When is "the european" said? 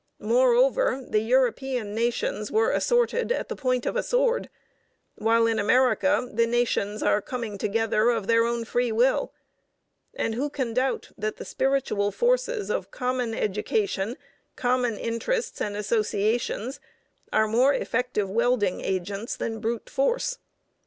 1.07-1.93